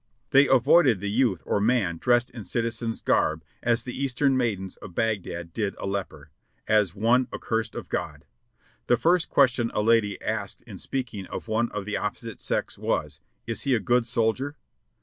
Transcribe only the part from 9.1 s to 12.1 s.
question a lady asked in speaking of one of the